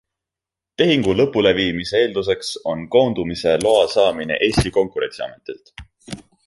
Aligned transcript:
Tehingu 0.81 1.13
lõpuleviimise 1.19 1.99
eelduseks 2.05 2.49
on 2.73 2.83
koondumise 2.97 3.55
loa 3.69 3.87
saamine 3.97 4.43
Eesti 4.49 4.77
konkurentsiametilt. 4.79 5.75